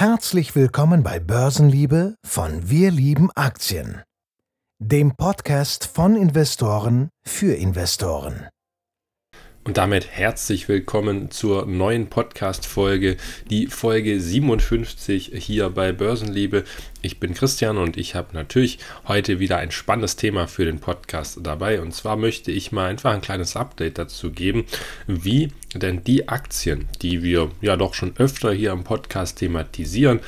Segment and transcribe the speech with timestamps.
[0.00, 4.04] Herzlich willkommen bei Börsenliebe von Wir lieben Aktien,
[4.78, 8.46] dem Podcast von Investoren für Investoren.
[9.68, 13.18] Und damit herzlich willkommen zur neuen Podcast-Folge,
[13.50, 16.64] die Folge 57 hier bei Börsenliebe.
[17.02, 21.40] Ich bin Christian und ich habe natürlich heute wieder ein spannendes Thema für den Podcast
[21.42, 21.82] dabei.
[21.82, 24.64] Und zwar möchte ich mal einfach ein kleines Update dazu geben,
[25.06, 30.20] wie denn die Aktien, die wir ja doch schon öfter hier im Podcast thematisieren,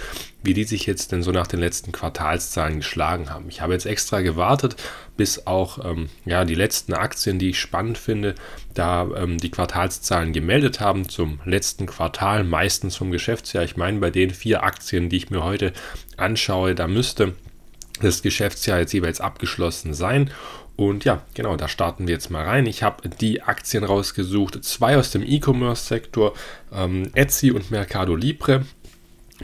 [0.43, 3.49] wie die sich jetzt denn so nach den letzten Quartalszahlen geschlagen haben.
[3.49, 4.77] Ich habe jetzt extra gewartet,
[5.17, 8.35] bis auch ähm, ja, die letzten Aktien, die ich spannend finde,
[8.75, 13.65] da ähm, die Quartalszahlen gemeldet haben zum letzten Quartal, meistens vom Geschäftsjahr.
[13.65, 15.73] Ich meine, bei den vier Aktien, die ich mir heute
[16.17, 17.35] anschaue, da müsste
[18.01, 20.31] das Geschäftsjahr jetzt jeweils abgeschlossen sein.
[20.77, 22.65] Und ja, genau, da starten wir jetzt mal rein.
[22.65, 26.33] Ich habe die Aktien rausgesucht, zwei aus dem E-Commerce-Sektor,
[26.73, 28.65] ähm, Etsy und Mercado Libre.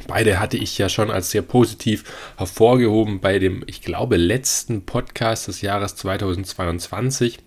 [0.07, 2.05] Beide hatte ich ja schon als sehr positiv
[2.37, 7.38] hervorgehoben bei dem, ich glaube, letzten Podcast des Jahres 2022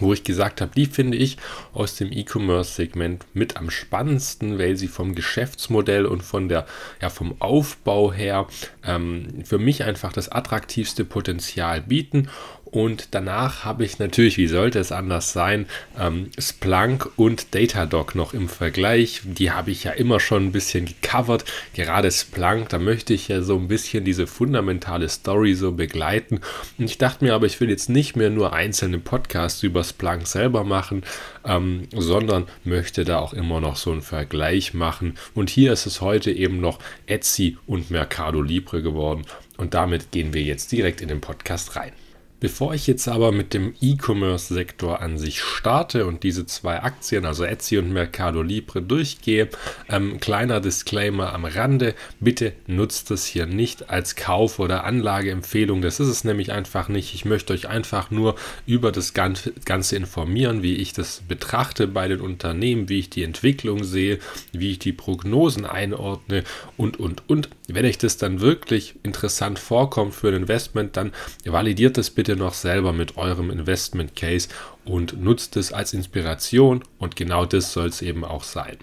[0.00, 1.36] wo ich gesagt habe, die finde ich
[1.72, 6.66] aus dem E-Commerce-Segment mit am spannendsten, weil sie vom Geschäftsmodell und von der,
[7.00, 8.46] ja, vom Aufbau her
[8.84, 12.28] ähm, für mich einfach das attraktivste Potenzial bieten
[12.70, 15.66] und danach habe ich natürlich, wie sollte es anders sein,
[15.98, 19.22] ähm, Splunk und Datadog noch im Vergleich.
[19.24, 21.44] Die habe ich ja immer schon ein bisschen gecovert.
[21.74, 26.40] Gerade Splunk, da möchte ich ja so ein bisschen diese fundamentale Story so begleiten.
[26.78, 30.26] Und ich dachte mir aber, ich will jetzt nicht mehr nur einzelne Podcasts über Splunk
[30.26, 31.02] selber machen,
[31.44, 35.14] ähm, sondern möchte da auch immer noch so einen Vergleich machen.
[35.34, 39.24] Und hier ist es heute eben noch Etsy und Mercado Libre geworden.
[39.56, 41.92] Und damit gehen wir jetzt direkt in den Podcast rein.
[42.40, 47.42] Bevor ich jetzt aber mit dem E-Commerce-Sektor an sich starte und diese zwei Aktien, also
[47.42, 49.48] Etsy und Mercado Libre, durchgehe,
[49.88, 55.98] ähm, kleiner Disclaimer am Rande, bitte nutzt es hier nicht als Kauf- oder Anlageempfehlung, das
[55.98, 57.12] ist es nämlich einfach nicht.
[57.12, 58.36] Ich möchte euch einfach nur
[58.66, 63.82] über das Ganze informieren, wie ich das betrachte bei den Unternehmen, wie ich die Entwicklung
[63.82, 64.20] sehe,
[64.52, 66.44] wie ich die Prognosen einordne
[66.76, 67.48] und, und, und.
[67.70, 71.12] Wenn euch das dann wirklich interessant vorkommt für ein Investment, dann
[71.44, 74.48] validiert das bitte noch selber mit eurem Investment Case
[74.86, 78.78] und nutzt es als Inspiration und genau das soll es eben auch sein.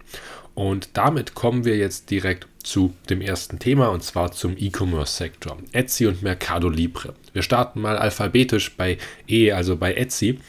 [0.54, 5.58] Und damit kommen wir jetzt direkt zu dem ersten Thema und zwar zum E-Commerce-Sektor.
[5.72, 7.16] Etsy und Mercado Libre.
[7.34, 10.40] Wir starten mal alphabetisch bei E, also bei Etsy.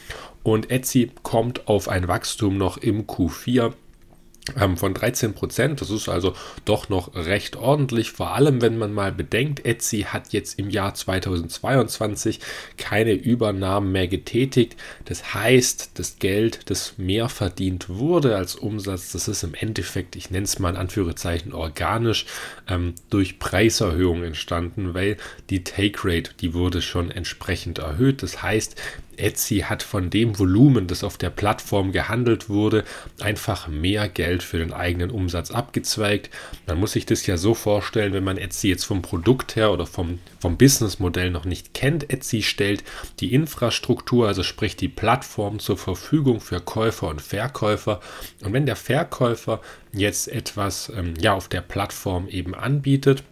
[0.43, 3.73] Und Etsy kommt auf ein Wachstum noch im Q4 ähm,
[4.77, 5.81] von 13 Prozent.
[5.81, 6.33] Das ist also
[6.65, 10.93] doch noch recht ordentlich, vor allem wenn man mal bedenkt, Etsy hat jetzt im Jahr
[10.93, 12.39] 2022
[12.77, 14.75] keine Übernahmen mehr getätigt.
[15.05, 20.31] Das heißt, das Geld, das mehr verdient wurde als Umsatz, das ist im Endeffekt, ich
[20.31, 22.25] nenne es mal in Anführungszeichen organisch,
[22.67, 25.17] ähm, durch Preiserhöhungen entstanden, weil
[25.49, 28.23] die Take Rate, die wurde schon entsprechend erhöht.
[28.23, 28.75] Das heißt,
[29.17, 32.83] Etsy hat von dem Volumen, das auf der Plattform gehandelt wurde,
[33.19, 36.29] einfach mehr Geld für den eigenen Umsatz abgezweigt.
[36.65, 39.85] Man muss sich das ja so vorstellen, wenn man Etsy jetzt vom Produkt her oder
[39.85, 42.11] vom, vom Businessmodell noch nicht kennt.
[42.11, 42.83] Etsy stellt
[43.19, 47.99] die Infrastruktur, also sprich die Plattform zur Verfügung für Käufer und Verkäufer.
[48.43, 49.61] Und wenn der Verkäufer
[49.93, 53.23] jetzt etwas ähm, ja, auf der Plattform eben anbietet,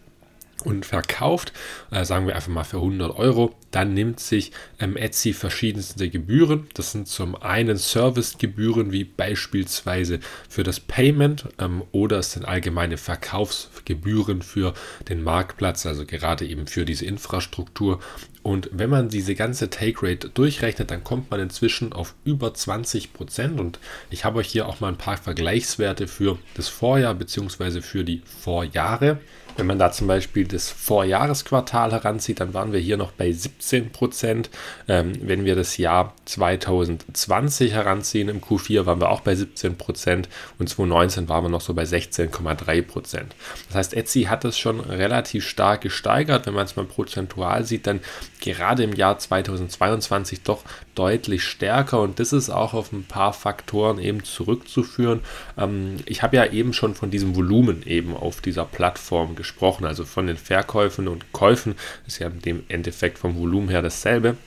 [0.65, 1.53] und verkauft,
[1.91, 6.67] äh, sagen wir einfach mal für 100 Euro, dann nimmt sich ähm, Etsy verschiedenste Gebühren.
[6.73, 12.97] Das sind zum einen Servicegebühren wie beispielsweise für das Payment ähm, oder es sind allgemeine
[12.97, 14.73] Verkaufsgebühren für
[15.09, 17.99] den Marktplatz, also gerade eben für diese Infrastruktur.
[18.45, 23.11] Und wenn man diese ganze Take Rate durchrechnet, dann kommt man inzwischen auf über 20
[23.11, 23.59] Prozent.
[23.59, 23.79] Und
[24.11, 27.81] ich habe euch hier auch mal ein paar Vergleichswerte für das Vorjahr bzw.
[27.81, 29.19] für die Vorjahre.
[29.57, 33.91] Wenn man da zum Beispiel das Vorjahresquartal heranzieht, dann waren wir hier noch bei 17
[33.91, 34.49] Prozent.
[34.87, 40.29] Ähm, wenn wir das Jahr 2020 heranziehen, im Q4 waren wir auch bei 17 Prozent
[40.59, 43.35] und 2019 waren wir noch so bei 16,3 Prozent.
[43.67, 46.45] Das heißt, Etsy hat es schon relativ stark gesteigert.
[46.45, 48.01] Wenn man es mal prozentual sieht, dann
[48.41, 50.63] gerade im Jahr 2022 doch
[50.95, 55.21] deutlich stärker und das ist auch auf ein paar Faktoren eben zurückzuführen.
[55.57, 59.44] Ähm, ich habe ja eben schon von diesem Volumen eben auf dieser Plattform gesprochen,
[59.85, 61.75] also von den Verkäufen und Käufen,
[62.07, 64.37] ist ja im Endeffekt vom Volumen her dasselbe.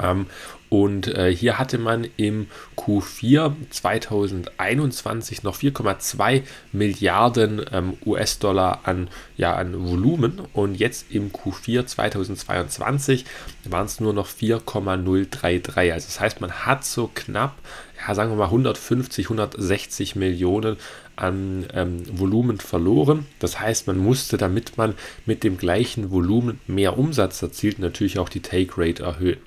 [0.00, 0.26] Ähm,
[0.68, 6.42] und äh, hier hatte man im Q4 2021 noch 4,2
[6.72, 13.24] Milliarden ähm, US-Dollar an, ja, an Volumen und jetzt im Q4 2022
[13.64, 15.92] waren es nur noch 4,033.
[15.92, 17.56] Also das heißt, man hat so knapp
[18.06, 20.76] ja, sagen wir mal 150, 160 Millionen
[21.16, 23.26] an ähm, Volumen verloren.
[23.38, 24.94] Das heißt, man musste, damit man
[25.24, 29.38] mit dem gleichen Volumen mehr Umsatz erzielt, natürlich auch die Take Rate erhöhen.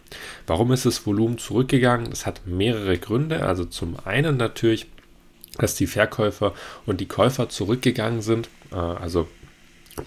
[0.47, 2.09] Warum ist das Volumen zurückgegangen?
[2.09, 3.45] Das hat mehrere Gründe.
[3.45, 4.88] Also zum einen natürlich,
[5.57, 6.53] dass die Verkäufer
[6.85, 8.50] und die Käufer zurückgegangen sind.
[8.71, 9.27] Äh, also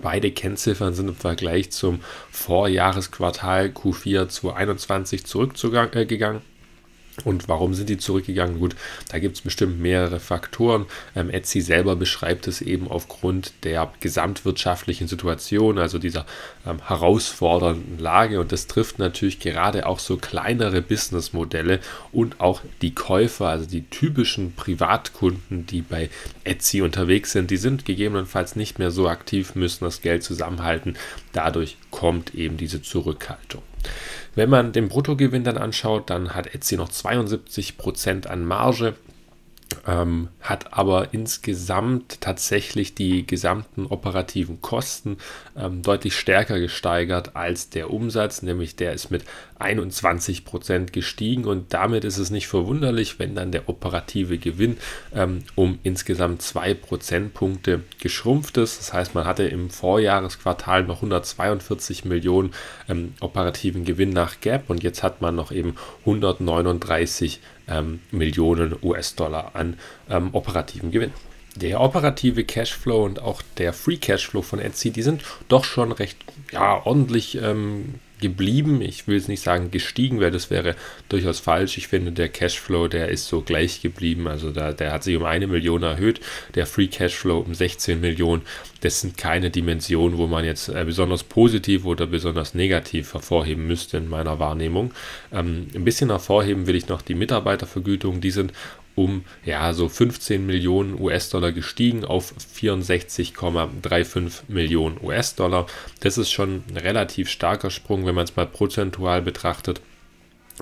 [0.00, 2.00] Beide Kennziffern sind im Vergleich zum
[2.30, 6.40] Vorjahresquartal Q4 2021 zurückgegangen.
[7.24, 8.58] Und warum sind die zurückgegangen?
[8.58, 8.74] Gut,
[9.10, 10.86] da gibt es bestimmt mehrere Faktoren.
[11.14, 16.24] Ähm, Etsy selber beschreibt es eben aufgrund der gesamtwirtschaftlichen Situation, also dieser
[16.66, 18.40] ähm, herausfordernden Lage.
[18.40, 21.80] Und das trifft natürlich gerade auch so kleinere Businessmodelle
[22.12, 26.08] und auch die Käufer, also die typischen Privatkunden, die bei
[26.44, 27.50] Etsy unterwegs sind.
[27.50, 30.96] Die sind gegebenenfalls nicht mehr so aktiv, müssen das Geld zusammenhalten.
[31.32, 33.62] Dadurch kommt eben diese Zurückhaltung.
[34.34, 38.94] Wenn man den Bruttogewinn dann anschaut, dann hat Etsy noch 72% an Marge
[39.86, 45.18] ähm, hat aber insgesamt tatsächlich die gesamten operativen Kosten
[45.56, 49.24] ähm, deutlich stärker gesteigert als der Umsatz, nämlich der ist mit
[49.62, 54.76] 21 Prozent gestiegen und damit ist es nicht verwunderlich, wenn dann der operative Gewinn
[55.14, 58.78] ähm, um insgesamt zwei Prozentpunkte geschrumpft ist.
[58.78, 62.52] Das heißt, man hatte im Vorjahresquartal noch 142 Millionen
[62.88, 69.52] ähm, operativen Gewinn nach Gap und jetzt hat man noch eben 139 ähm, Millionen US-Dollar
[69.54, 69.78] an
[70.10, 71.12] ähm, operativen Gewinn.
[71.54, 76.16] Der operative Cashflow und auch der Free Cashflow von Etsy, die sind doch schon recht
[76.50, 78.80] ja, ordentlich ähm, geblieben.
[78.80, 80.74] Ich will jetzt nicht sagen gestiegen, weil das wäre
[81.10, 81.76] durchaus falsch.
[81.76, 84.26] Ich finde, der Cashflow, der ist so gleich geblieben.
[84.26, 86.20] Also da, der hat sich um eine Million erhöht,
[86.54, 88.42] der Free Cashflow um 16 Millionen.
[88.80, 93.98] Das sind keine Dimensionen, wo man jetzt äh, besonders positiv oder besonders negativ hervorheben müsste
[93.98, 94.92] in meiner Wahrnehmung.
[95.32, 98.20] Ähm, ein bisschen hervorheben will ich noch die Mitarbeitervergütung.
[98.20, 98.52] Die sind
[98.94, 105.66] um ja so 15 Millionen US-Dollar gestiegen auf 64,35 Millionen US-Dollar.
[106.00, 109.80] Das ist schon ein relativ starker Sprung, wenn man es mal prozentual betrachtet.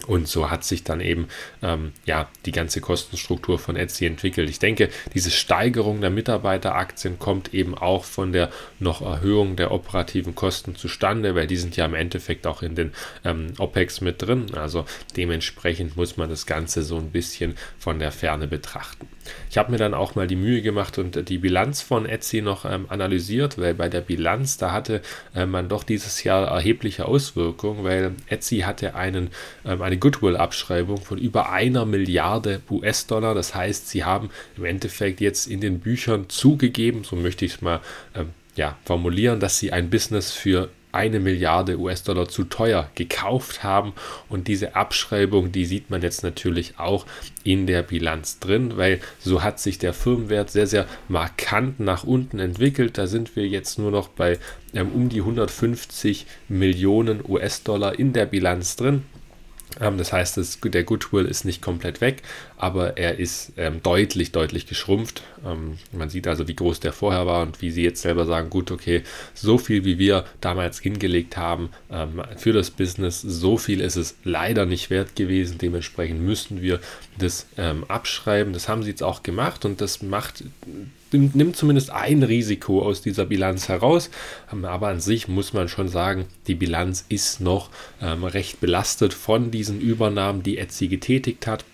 [0.06, 1.28] Und so hat sich dann eben
[1.62, 4.50] ähm, ja, die ganze Kostenstruktur von Etsy entwickelt.
[4.50, 10.34] Ich denke, diese Steigerung der Mitarbeiteraktien kommt eben auch von der noch Erhöhung der operativen
[10.34, 12.92] Kosten zustande, weil die sind ja im Endeffekt auch in den
[13.24, 14.54] ähm, OPEX mit drin.
[14.54, 14.84] Also
[15.16, 19.08] dementsprechend muss man das Ganze so ein bisschen von der Ferne betrachten.
[19.50, 22.64] Ich habe mir dann auch mal die Mühe gemacht und die Bilanz von Etsy noch
[22.64, 25.02] ähm, analysiert, weil bei der Bilanz, da hatte
[25.34, 29.30] äh, man doch dieses Jahr erhebliche Auswirkungen, weil Etsy hatte einen,
[29.64, 33.34] ähm, eine Goodwill-Abschreibung von über einer Milliarde US-Dollar.
[33.34, 37.62] Das heißt, sie haben im Endeffekt jetzt in den Büchern zugegeben, so möchte ich es
[37.62, 37.80] mal
[38.14, 43.92] ähm, ja, formulieren, dass sie ein Business für eine Milliarde US-Dollar zu teuer gekauft haben.
[44.28, 47.06] Und diese Abschreibung, die sieht man jetzt natürlich auch
[47.44, 52.38] in der Bilanz drin, weil so hat sich der Firmenwert sehr, sehr markant nach unten
[52.38, 52.98] entwickelt.
[52.98, 54.38] Da sind wir jetzt nur noch bei
[54.74, 59.04] ähm, um die 150 Millionen US-Dollar in der Bilanz drin.
[59.80, 62.22] Ähm, das heißt, das, der Goodwill ist nicht komplett weg,
[62.56, 65.22] aber er ist ähm, deutlich, deutlich geschrumpft.
[65.46, 68.50] Ähm, man sieht also, wie groß der vorher war und wie sie jetzt selber sagen,
[68.50, 69.02] gut, okay,
[69.34, 74.16] so viel wie wir damals hingelegt haben ähm, für das Business, so viel ist es
[74.24, 75.58] leider nicht wert gewesen.
[75.58, 76.80] Dementsprechend müssten wir
[77.18, 78.52] das ähm, abschreiben.
[78.52, 80.44] Das haben sie jetzt auch gemacht und das macht
[81.12, 84.10] nimmt zumindest ein Risiko aus dieser Bilanz heraus.
[84.52, 87.70] Ähm, aber an sich muss man schon sagen, die Bilanz ist noch
[88.00, 91.64] ähm, recht belastet von diesen Übernahmen, die Etsy getätigt hat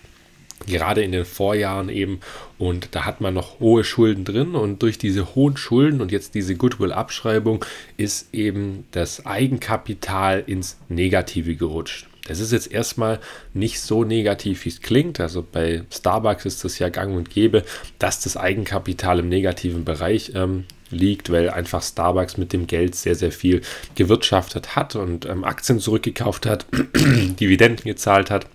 [0.67, 2.21] gerade in den Vorjahren eben.
[2.59, 4.55] Und da hat man noch hohe Schulden drin.
[4.55, 7.65] Und durch diese hohen Schulden und jetzt diese Goodwill-Abschreibung
[7.97, 12.07] ist eben das Eigenkapital ins Negative gerutscht.
[12.29, 13.21] Das ist jetzt erstmal
[13.55, 15.21] nicht so negativ, wie es klingt.
[15.21, 17.65] Also bei Starbucks ist das ja gang und gäbe,
[17.99, 23.15] dass das Eigenkapital im negativen Bereich ähm, liegt, weil einfach Starbucks mit dem Geld sehr,
[23.15, 23.63] sehr viel
[23.95, 28.47] gewirtschaftet hat und ähm, Aktien zurückgekauft hat, Dividenden gezahlt hat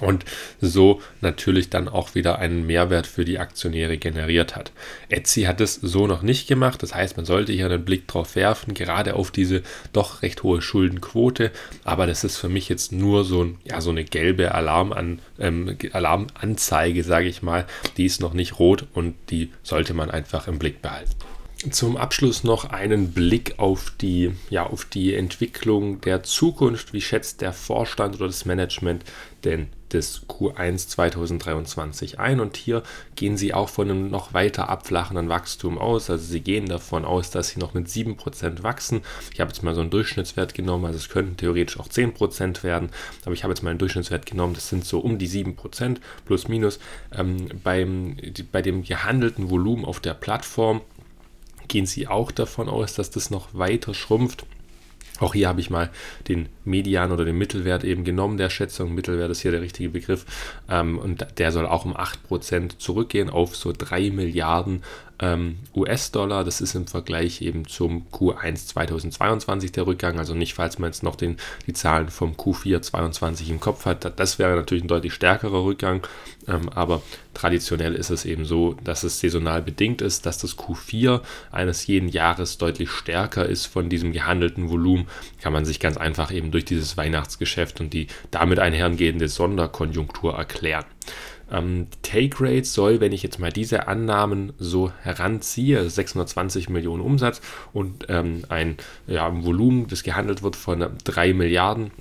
[0.00, 0.24] und
[0.60, 4.72] so natürlich dann auch wieder einen Mehrwert für die Aktionäre generiert hat.
[5.08, 8.36] Etsy hat es so noch nicht gemacht, das heißt, man sollte hier einen Blick drauf
[8.36, 9.62] werfen, gerade auf diese
[9.92, 11.50] doch recht hohe Schuldenquote,
[11.84, 15.76] aber das ist für mich jetzt nur so, ein, ja, so eine gelbe Alarman, ähm,
[15.92, 20.58] Alarmanzeige, sage ich mal, die ist noch nicht rot und die sollte man einfach im
[20.58, 21.14] Blick behalten.
[21.70, 26.92] Zum Abschluss noch einen Blick auf die, ja, auf die Entwicklung der Zukunft.
[26.92, 29.04] Wie schätzt der Vorstand oder das Management
[29.42, 32.82] denn des Q1 2023 ein und hier
[33.14, 36.10] gehen sie auch von einem noch weiter abflachenden Wachstum aus.
[36.10, 39.02] Also sie gehen davon aus, dass sie noch mit 7% wachsen.
[39.32, 42.90] Ich habe jetzt mal so einen Durchschnittswert genommen, also es könnten theoretisch auch 10% werden,
[43.24, 46.48] aber ich habe jetzt mal einen Durchschnittswert genommen, das sind so um die 7% plus
[46.48, 46.78] minus.
[47.12, 48.16] Ähm, beim,
[48.52, 50.80] bei dem gehandelten Volumen auf der Plattform
[51.68, 54.46] gehen sie auch davon aus, dass das noch weiter schrumpft.
[55.18, 55.90] Auch hier habe ich mal
[56.28, 58.94] den Median oder den Mittelwert eben genommen der Schätzung.
[58.94, 60.26] Mittelwert ist hier der richtige Begriff.
[60.68, 64.82] Ähm, und der soll auch um 8% zurückgehen auf so 3 Milliarden
[65.18, 66.44] ähm, US-Dollar.
[66.44, 70.18] Das ist im Vergleich eben zum Q1 2022 der Rückgang.
[70.18, 74.18] Also nicht, falls man jetzt noch den, die Zahlen vom Q4 2022 im Kopf hat.
[74.18, 76.06] Das wäre natürlich ein deutlich stärkerer Rückgang.
[76.48, 77.02] Ähm, aber
[77.34, 82.08] traditionell ist es eben so, dass es saisonal bedingt ist, dass das Q4 eines jeden
[82.08, 85.06] Jahres deutlich stärker ist von diesem gehandelten Volumen.
[85.40, 90.84] Kann man sich ganz einfach eben durch dieses Weihnachtsgeschäft und die damit einhergehende Sonderkonjunktur erklären.
[91.50, 97.40] Ähm, Take Rate soll, wenn ich jetzt mal diese Annahmen so heranziehe, 620 Millionen Umsatz
[97.72, 98.76] und ähm, ein
[99.06, 101.92] ja, Volumen, das gehandelt wird von 3 Milliarden,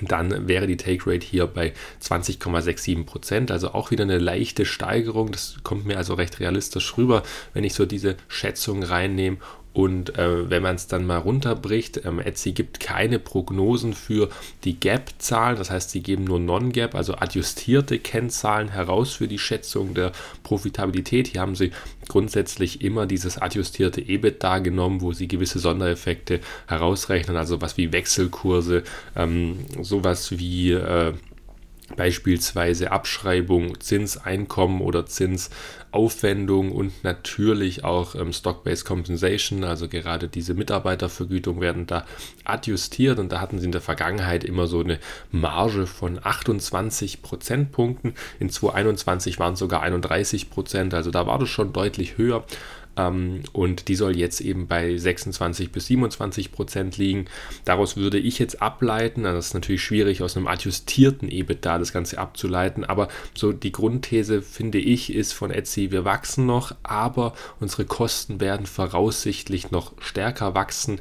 [0.00, 1.72] dann wäre die Take Rate hier bei
[2.02, 5.32] 20,67 Prozent, also auch wieder eine leichte Steigerung.
[5.32, 7.22] Das kommt mir also recht realistisch rüber,
[7.52, 9.38] wenn ich so diese Schätzung reinnehme.
[9.74, 14.30] Und äh, wenn man es dann mal runterbricht, ähm, Etsy gibt keine Prognosen für
[14.62, 19.92] die Gap-Zahlen, das heißt, sie geben nur Non-Gap, also adjustierte Kennzahlen heraus für die Schätzung
[19.92, 20.12] der
[20.44, 21.26] Profitabilität.
[21.26, 21.72] Hier haben sie
[22.06, 26.38] grundsätzlich immer dieses adjustierte EBITDA genommen, wo sie gewisse Sondereffekte
[26.68, 28.84] herausrechnen, also was wie Wechselkurse,
[29.16, 31.14] ähm, sowas wie äh,
[31.96, 41.60] beispielsweise Abschreibung, Zinseinkommen oder Zinsaufwendung und natürlich auch ähm, Stock-Based Compensation, also gerade diese Mitarbeitervergütung
[41.60, 42.06] werden da
[42.44, 44.98] adjustiert und da hatten sie in der Vergangenheit immer so eine
[45.30, 48.14] Marge von 28 Prozentpunkten.
[48.40, 52.44] In 2021 waren es sogar 31 Prozent, also da war das schon deutlich höher.
[52.96, 57.26] Ähm, und die soll jetzt eben bei 26 bis 27 Prozent liegen.
[57.64, 61.92] Daraus würde ich jetzt ableiten, also das ist natürlich schwierig aus einem adjustierten EBITDA das
[61.92, 67.34] Ganze abzuleiten, aber so die Grundthese finde ich ist von Etsy, wir wachsen noch, aber
[67.60, 70.98] unsere Kosten werden voraussichtlich noch stärker wachsen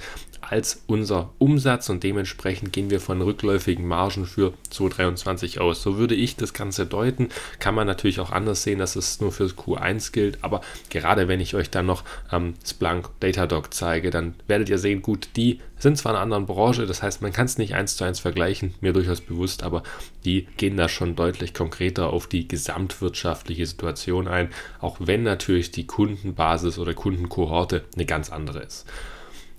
[0.54, 5.82] als unser Umsatz und dementsprechend gehen wir von rückläufigen Margen für 2023 aus.
[5.82, 7.30] So würde ich das Ganze deuten.
[7.58, 11.40] Kann man natürlich auch anders sehen, dass es nur für Q1 gilt, aber gerade wenn
[11.40, 15.98] ich euch dann noch ähm, Splunk Datadog zeige, dann werdet ihr sehen, gut, die sind
[15.98, 18.76] zwar in einer anderen Branche, das heißt, man kann es nicht eins zu eins vergleichen,
[18.80, 19.82] mir durchaus bewusst, aber
[20.24, 24.50] die gehen da schon deutlich konkreter auf die gesamtwirtschaftliche Situation ein,
[24.82, 28.86] auch wenn natürlich die Kundenbasis oder Kundenkohorte eine ganz andere ist.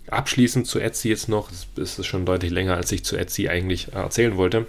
[0.08, 3.92] Abschließend zu Etsy jetzt noch, das ist schon deutlich länger, als ich zu Etsy eigentlich
[3.92, 4.66] erzählen wollte.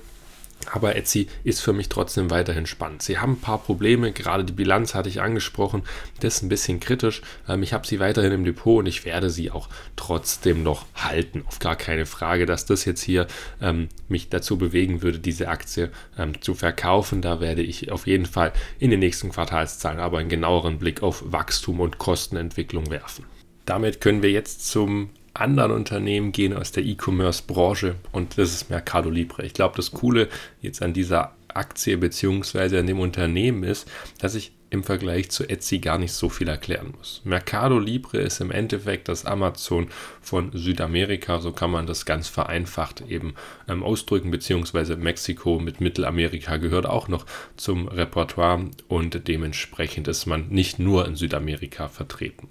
[0.72, 3.02] Aber Etsy ist für mich trotzdem weiterhin spannend.
[3.02, 5.84] Sie haben ein paar Probleme, gerade die Bilanz hatte ich angesprochen,
[6.22, 7.22] das ist ein bisschen kritisch.
[7.48, 11.44] Ähm, ich habe sie weiterhin im Depot und ich werde sie auch trotzdem noch halten.
[11.46, 13.28] Auf gar keine Frage, dass das jetzt hier
[13.62, 17.22] ähm, mich dazu bewegen würde, diese Aktie ähm, zu verkaufen.
[17.22, 21.24] Da werde ich auf jeden Fall in den nächsten Quartalszahlen aber einen genaueren Blick auf
[21.26, 23.26] Wachstum und Kostenentwicklung werfen.
[23.66, 29.10] Damit können wir jetzt zum anderen Unternehmen gehen aus der E-Commerce-Branche und das ist Mercado
[29.10, 29.46] Libre.
[29.46, 30.30] Ich glaube, das Coole
[30.62, 32.80] jetzt an dieser Aktie bzw.
[32.80, 33.90] an dem Unternehmen ist,
[34.20, 37.22] dass ich im Vergleich zu Etsy gar nicht so viel erklären muss.
[37.24, 39.88] Mercado Libre ist im Endeffekt das Amazon
[40.22, 43.36] von Südamerika, so kann man das ganz vereinfacht eben
[43.68, 47.26] ähm, ausdrücken, beziehungsweise Mexiko mit Mittelamerika gehört auch noch
[47.56, 52.50] zum Repertoire und dementsprechend ist man nicht nur in Südamerika vertreten.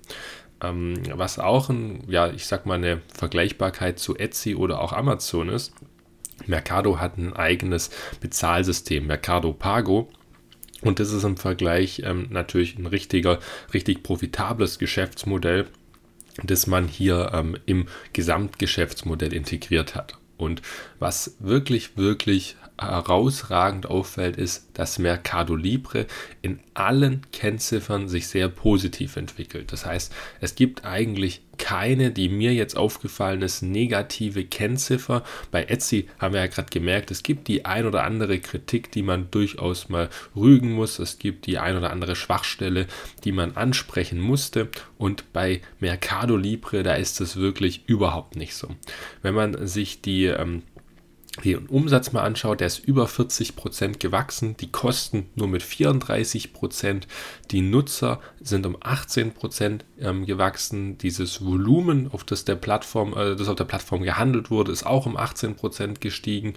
[0.62, 5.48] Ähm, was auch ein, ja, ich sag mal, eine Vergleichbarkeit zu Etsy oder auch Amazon
[5.48, 5.72] ist.
[6.46, 10.08] Mercado hat ein eigenes Bezahlsystem, Mercado Pago.
[10.82, 13.38] Und das ist im Vergleich ähm, natürlich ein richtiger,
[13.72, 15.66] richtig profitables Geschäftsmodell,
[16.42, 20.18] das man hier ähm, im Gesamtgeschäftsmodell integriert hat.
[20.36, 20.62] Und
[20.98, 26.06] was wirklich, wirklich herausragend auffällt, ist, dass Mercado Libre
[26.42, 29.72] in allen Kennziffern sich sehr positiv entwickelt.
[29.72, 35.22] Das heißt, es gibt eigentlich keine, die mir jetzt aufgefallen ist, negative Kennziffer.
[35.52, 39.02] Bei Etsy haben wir ja gerade gemerkt, es gibt die ein oder andere Kritik, die
[39.02, 40.98] man durchaus mal rügen muss.
[40.98, 42.86] Es gibt die ein oder andere Schwachstelle,
[43.22, 44.68] die man ansprechen musste.
[44.98, 48.68] Und bei Mercado Libre, da ist es wirklich überhaupt nicht so.
[49.22, 50.62] Wenn man sich die ähm,
[51.42, 56.52] den Umsatz mal anschaut, der ist über 40 Prozent gewachsen, die Kosten nur mit 34%,
[56.52, 57.08] Prozent,
[57.50, 63.34] die Nutzer sind um 18 Prozent ähm, gewachsen, dieses Volumen, auf das, der Plattform, äh,
[63.34, 66.54] das auf der Plattform gehandelt wurde, ist auch um 18 Prozent gestiegen.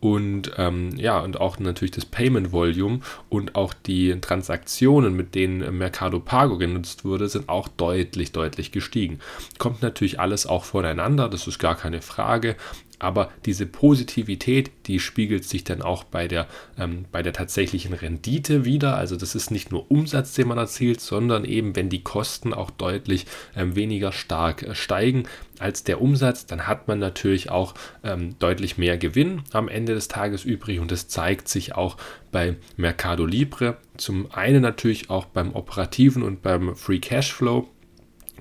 [0.00, 5.78] Und ähm, ja, und auch natürlich das Payment Volume und auch die Transaktionen, mit denen
[5.78, 9.20] Mercado Pago genutzt wurde, sind auch deutlich, deutlich gestiegen.
[9.58, 12.56] Kommt natürlich alles auch voneinander, das ist gar keine Frage,
[13.04, 18.64] aber diese Positivität, die spiegelt sich dann auch bei der, ähm, bei der tatsächlichen Rendite
[18.64, 18.96] wieder.
[18.96, 22.70] Also das ist nicht nur Umsatz, den man erzielt, sondern eben, wenn die Kosten auch
[22.70, 25.24] deutlich ähm, weniger stark äh, steigen
[25.58, 30.08] als der Umsatz, dann hat man natürlich auch ähm, deutlich mehr Gewinn am Ende des
[30.08, 31.96] Tages übrig und das zeigt sich auch
[32.32, 33.76] bei Mercado Libre.
[33.96, 37.68] Zum einen natürlich auch beim operativen und beim Free Cashflow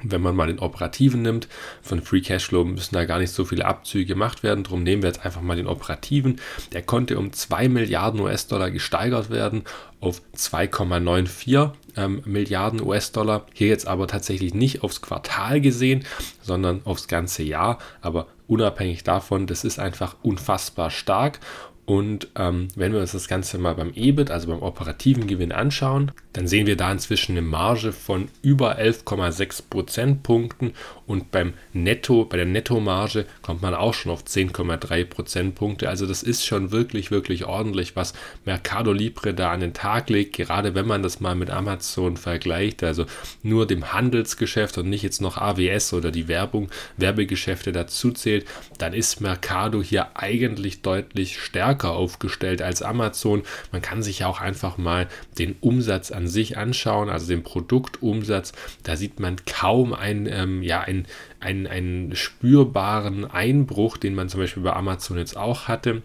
[0.04, 1.48] wenn man mal den operativen nimmt,
[1.82, 4.64] von Free Cashflow müssen da gar nicht so viele Abzüge gemacht werden.
[4.64, 6.40] Darum nehmen wir jetzt einfach mal den operativen.
[6.72, 9.64] Der konnte um 2 Milliarden US-Dollar gesteigert werden
[10.04, 13.46] auf 2,94 ähm, Milliarden US-Dollar.
[13.54, 16.04] Hier jetzt aber tatsächlich nicht aufs Quartal gesehen,
[16.42, 17.80] sondern aufs ganze Jahr.
[18.02, 21.40] Aber unabhängig davon, das ist einfach unfassbar stark.
[21.86, 26.12] Und ähm, wenn wir uns das Ganze mal beim EBIT, also beim operativen Gewinn anschauen,
[26.34, 30.74] dann sehen wir da inzwischen eine Marge von über 11,6 Prozentpunkten
[31.06, 35.90] und beim Netto, bei der Nettomarge kommt man auch schon auf 10,3 Prozentpunkte.
[35.90, 38.14] Also das ist schon wirklich, wirklich ordentlich, was
[38.46, 42.84] Mercado Libre da an den Tag legt, gerade wenn man das mal mit Amazon vergleicht,
[42.84, 43.06] also
[43.44, 48.46] nur dem Handelsgeschäft und nicht jetzt noch AWS oder die Werbung, Werbegeschäfte dazu zählt,
[48.78, 53.44] dann ist Mercado hier eigentlich deutlich stärker aufgestellt als Amazon.
[53.72, 58.54] Man kann sich ja auch einfach mal den Umsatz an sich anschauen, also den Produktumsatz.
[58.84, 61.06] Da sieht man kaum einen, ähm, ja, einen,
[61.40, 66.02] einen, einen spürbaren Einbruch, den man zum Beispiel bei Amazon jetzt auch hatte.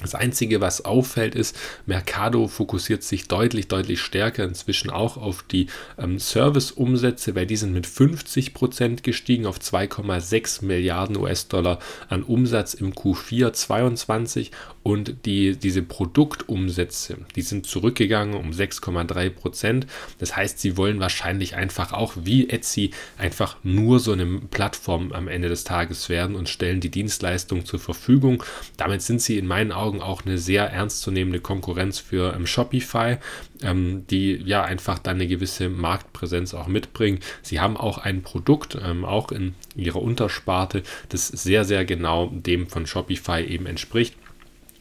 [0.00, 5.66] Das Einzige, was auffällt, ist, Mercado fokussiert sich deutlich, deutlich stärker inzwischen auch auf die
[5.98, 12.72] ähm, Service-Umsätze, weil die sind mit 50 Prozent gestiegen auf 2,6 Milliarden US-Dollar an Umsatz
[12.72, 14.52] im Q4 22
[14.82, 19.86] und die, diese Produktumsätze, die sind zurückgegangen um 6,3 Prozent.
[20.18, 25.28] Das heißt, sie wollen wahrscheinlich einfach auch wie Etsy einfach nur so eine Plattform am
[25.28, 28.42] Ende des Tages werden und stellen die Dienstleistung zur Verfügung.
[28.78, 33.18] Damit sind sie in meinen Augen auch eine sehr ernstzunehmende Konkurrenz für ähm, Shopify,
[33.62, 37.20] ähm, die ja einfach dann eine gewisse Marktpräsenz auch mitbringen.
[37.42, 42.66] Sie haben auch ein Produkt, ähm, auch in ihrer Untersparte, das sehr, sehr genau dem
[42.66, 44.14] von Shopify eben entspricht.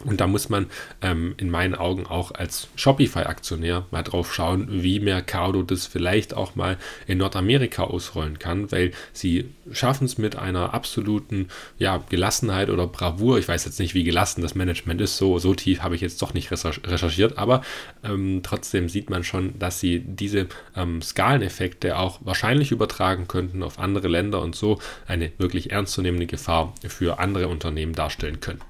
[0.05, 0.67] Und da muss man
[1.01, 6.55] ähm, in meinen Augen auch als Shopify-Aktionär mal drauf schauen, wie Mercado das vielleicht auch
[6.55, 12.87] mal in Nordamerika ausrollen kann, weil sie schaffen es mit einer absoluten ja, Gelassenheit oder
[12.87, 13.39] Bravour.
[13.39, 16.21] Ich weiß jetzt nicht, wie gelassen das Management ist, so, so tief habe ich jetzt
[16.21, 17.61] doch nicht recherchiert, aber
[18.03, 23.79] ähm, trotzdem sieht man schon, dass sie diese ähm, Skaleneffekte auch wahrscheinlich übertragen könnten auf
[23.79, 28.61] andere Länder und so eine wirklich ernstzunehmende Gefahr für andere Unternehmen darstellen können.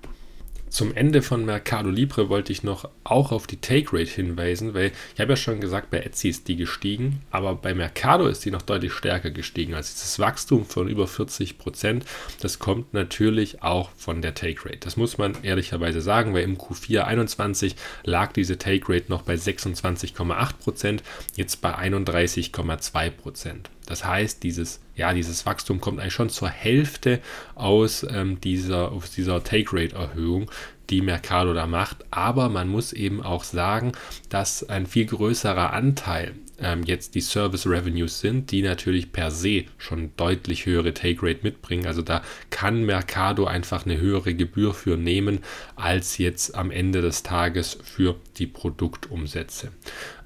[0.69, 4.91] Zum Ende von Mercado Libre wollte ich noch auch auf die Take Rate hinweisen, weil
[5.15, 8.51] ich habe ja schon gesagt, bei Etsy ist die gestiegen, aber bei Mercado ist die
[8.51, 9.73] noch deutlich stärker gestiegen.
[9.73, 12.05] Also dieses Wachstum von über 40 Prozent,
[12.39, 14.79] das kommt natürlich auch von der Take Rate.
[14.81, 19.33] Das muss man ehrlicherweise sagen, weil im Q4 21 lag diese Take Rate noch bei
[19.33, 21.03] 26,8 Prozent,
[21.35, 23.71] jetzt bei 31,2 Prozent.
[23.89, 27.19] Das heißt, dieses, ja, dieses Wachstum kommt eigentlich schon zur Hälfte
[27.55, 30.49] aus ähm, dieser, aus dieser Take-Rate-Erhöhung,
[30.91, 32.05] die Mercado da macht.
[32.11, 33.93] Aber man muss eben auch sagen,
[34.29, 39.65] dass ein viel größerer Anteil ähm, jetzt die Service Revenues sind, die natürlich per se
[39.79, 41.87] schon deutlich höhere Take Rate mitbringen.
[41.87, 42.21] Also da
[42.51, 45.39] kann Mercado einfach eine höhere Gebühr für nehmen
[45.75, 49.71] als jetzt am Ende des Tages für die Produktumsätze.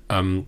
[0.10, 0.48] Ähm,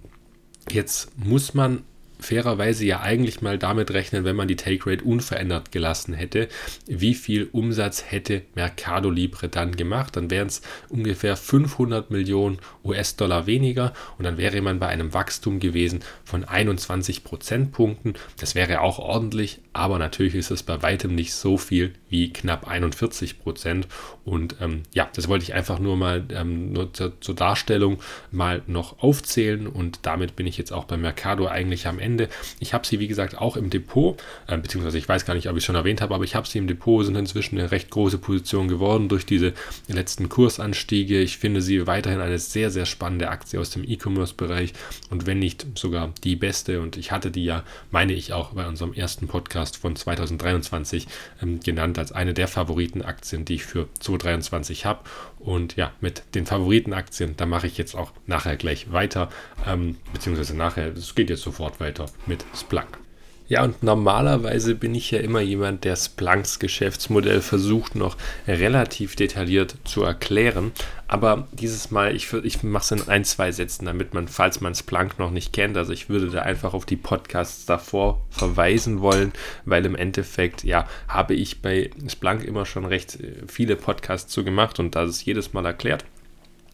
[0.69, 1.83] jetzt muss man
[2.25, 6.47] fairerweise ja eigentlich mal damit rechnen, wenn man die Take Rate unverändert gelassen hätte,
[6.87, 10.15] wie viel Umsatz hätte Mercado Libre dann gemacht.
[10.15, 15.59] Dann wären es ungefähr 500 Millionen US-Dollar weniger und dann wäre man bei einem Wachstum
[15.59, 18.15] gewesen von 21 Prozentpunkten.
[18.39, 22.65] Das wäre auch ordentlich, aber natürlich ist es bei weitem nicht so viel wie knapp
[22.65, 23.87] 41 Prozent.
[24.23, 27.99] Und ähm, ja, das wollte ich einfach nur mal ähm, nur zur, zur Darstellung
[28.31, 32.29] mal noch aufzählen und damit bin ich jetzt auch bei Mercado eigentlich am Ende.
[32.59, 35.55] Ich habe sie, wie gesagt, auch im Depot, äh, beziehungsweise ich weiß gar nicht, ob
[35.57, 37.89] ich es schon erwähnt habe, aber ich habe sie im Depot, sind inzwischen eine recht
[37.89, 39.53] große Position geworden durch diese
[39.87, 41.19] letzten Kursanstiege.
[41.19, 44.73] Ich finde sie weiterhin eine sehr, sehr spannende Aktie aus dem E-Commerce-Bereich
[45.09, 46.81] und wenn nicht sogar die beste.
[46.81, 51.07] Und ich hatte die ja, meine ich, auch bei unserem ersten Podcast Podcast von 2023
[51.41, 54.99] ähm, genannt als eine der Favoritenaktien, die ich für 2023 habe.
[55.39, 59.29] Und ja, mit den Favoritenaktien, da mache ich jetzt auch nachher gleich weiter,
[59.65, 62.99] ähm, beziehungsweise nachher, es geht jetzt sofort weiter mit Splunk.
[63.47, 69.75] Ja, und normalerweise bin ich ja immer jemand, der Splunks Geschäftsmodell versucht noch relativ detailliert
[69.83, 70.71] zu erklären.
[71.07, 74.73] Aber dieses Mal, ich, ich mache es in ein, zwei Sätzen, damit man, falls man
[74.73, 79.31] Splunk noch nicht kennt, also ich würde da einfach auf die Podcasts davor verweisen wollen,
[79.65, 84.43] weil im Endeffekt, ja, habe ich bei Splunk immer schon recht äh, viele Podcasts zu
[84.43, 86.03] gemacht und das ist jedes Mal erklärt.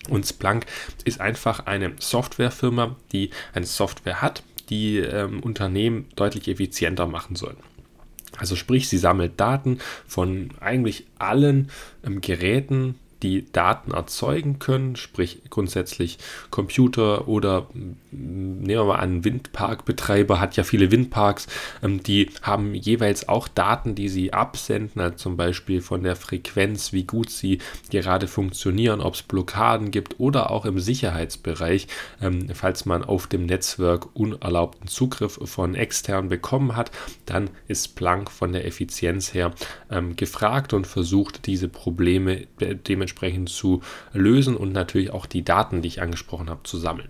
[0.10, 0.65] Und Splunk
[1.03, 7.57] ist einfach eine Softwarefirma, die eine Software hat, die ähm, Unternehmen deutlich effizienter machen sollen.
[8.38, 11.69] Also sprich, sie sammelt Daten von eigentlich allen
[12.03, 16.17] ähm, Geräten, die Daten erzeugen können, sprich grundsätzlich
[16.49, 17.67] Computer oder
[18.12, 21.47] nehmen wir mal an, Windparkbetreiber hat ja viele Windparks,
[21.84, 26.93] ähm, die haben jeweils auch Daten, die sie absenden, also zum Beispiel von der Frequenz,
[26.93, 31.88] wie gut sie gerade funktionieren, ob es Blockaden gibt oder auch im Sicherheitsbereich,
[32.21, 36.91] ähm, falls man auf dem Netzwerk unerlaubten Zugriff von extern bekommen hat,
[37.26, 39.52] dann ist Planck von der Effizienz her
[39.89, 43.82] ähm, gefragt und versucht diese Probleme dementsprechend dementsprechend zu
[44.13, 47.10] lösen und natürlich auch die Daten, die ich angesprochen habe, zu sammeln.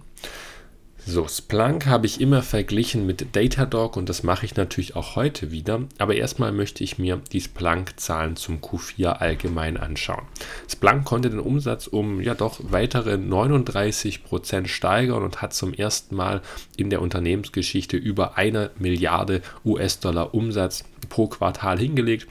[1.03, 5.49] So, Splunk habe ich immer verglichen mit Datadog und das mache ich natürlich auch heute
[5.51, 5.81] wieder.
[5.97, 10.27] Aber erstmal möchte ich mir die Splunk-Zahlen zum Q4 allgemein anschauen.
[10.69, 16.43] Splunk konnte den Umsatz um ja doch weitere 39% steigern und hat zum ersten Mal
[16.77, 22.27] in der Unternehmensgeschichte über eine Milliarde US-Dollar Umsatz pro Quartal hingelegt.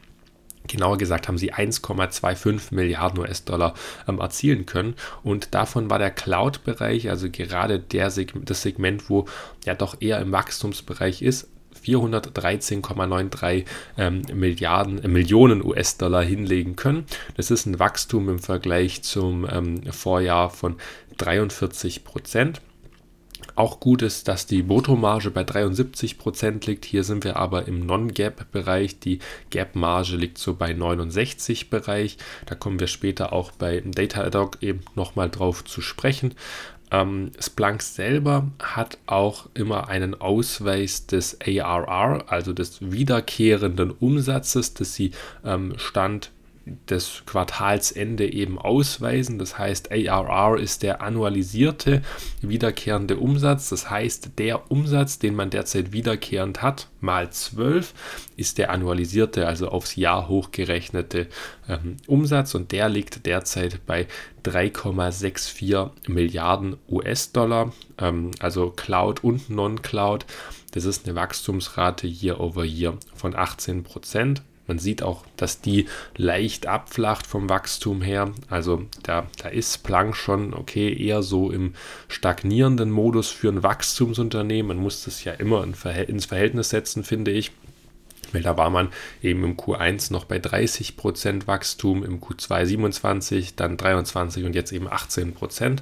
[0.71, 3.75] Genauer gesagt haben sie 1,25 Milliarden US-Dollar
[4.09, 4.95] ähm, erzielen können.
[5.23, 9.27] Und davon war der Cloud-Bereich, also gerade der Seg das Segment, wo
[9.65, 11.49] ja doch eher im Wachstumsbereich ist,
[11.85, 13.65] 413,93
[13.97, 17.05] ähm, Milliarden, äh, Millionen US-Dollar hinlegen können.
[17.37, 20.77] Das ist ein Wachstum im Vergleich zum ähm, Vorjahr von
[21.19, 22.61] 43 Prozent.
[23.55, 26.85] Auch gut ist, dass die Bruttomarge bei 73% liegt.
[26.85, 29.00] Hier sind wir aber im Non-Gap-Bereich.
[29.00, 29.18] Die
[29.50, 32.16] Gap-Marge liegt so bei 69 Bereich.
[32.46, 36.35] Da kommen wir später auch bei Datadog eben nochmal drauf zu sprechen.
[36.90, 44.94] Ähm, Splunk selber hat auch immer einen Ausweis des ARR, also des wiederkehrenden Umsatzes, das
[44.94, 45.12] sie
[45.44, 46.33] ähm, Stand
[46.89, 49.39] des Quartalsende eben ausweisen.
[49.39, 52.03] Das heißt, ARR ist der annualisierte
[52.43, 53.69] wiederkehrende Umsatz.
[53.71, 57.95] Das heißt, der Umsatz, den man derzeit wiederkehrend hat, mal 12,
[58.37, 61.29] ist der annualisierte, also aufs Jahr hochgerechnete
[61.69, 62.55] ähm, Umsatz.
[62.55, 64.07] Und der liegt derzeit bei
[64.45, 70.27] 3,64 Milliarden US-Dollar, ähm, also Cloud und Non-Cloud.
[70.73, 74.43] Das ist eine Wachstumsrate Year over Year von 18 Prozent.
[74.71, 78.31] Man sieht auch, dass die leicht abflacht vom Wachstum her.
[78.49, 81.75] Also da, da ist Planck schon okay, eher so im
[82.07, 84.69] stagnierenden Modus für ein Wachstumsunternehmen.
[84.69, 87.51] Man muss das ja immer ins Verhältnis setzen, finde ich.
[88.33, 88.88] Weil da war man
[89.23, 94.88] eben im Q1 noch bei 30% Wachstum, im Q2 27, dann 23 und jetzt eben
[94.88, 95.79] 18%.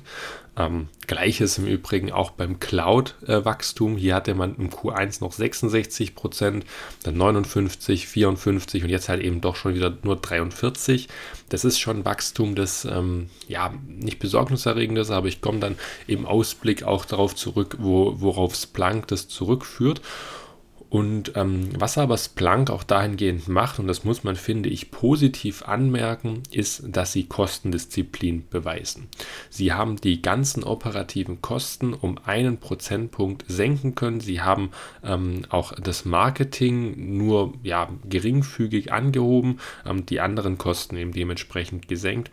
[0.58, 3.96] Ähm, Gleiches im Übrigen auch beim Cloud-Wachstum.
[3.96, 6.66] Hier hatte man im Q1 noch 66 Prozent,
[7.04, 11.08] dann 59, 54 und jetzt halt eben doch schon wieder nur 43.
[11.48, 15.76] Das ist schon Wachstum, das ähm, ja nicht besorgniserregend ist, aber ich komme dann
[16.08, 20.02] im Ausblick auch darauf zurück, wo, worauf Splunk das zurückführt.
[20.90, 25.62] Und ähm, was aber Splunk auch dahingehend macht, und das muss man, finde ich, positiv
[25.62, 29.09] anmerken, ist, dass sie Kostendisziplin beweisen.
[29.51, 34.20] Sie haben die ganzen operativen Kosten um einen Prozentpunkt senken können.
[34.20, 34.70] Sie haben
[35.05, 42.31] ähm, auch das Marketing nur ja, geringfügig angehoben, ähm, die anderen Kosten eben dementsprechend gesenkt.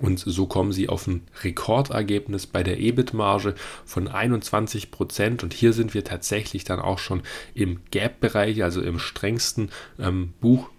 [0.00, 5.42] Und so kommen sie auf ein Rekordergebnis bei der EBIT-Marge von 21 Prozent.
[5.42, 7.22] Und hier sind wir tatsächlich dann auch schon
[7.54, 10.70] im Gap-Bereich, also im strengsten ähm, Buch.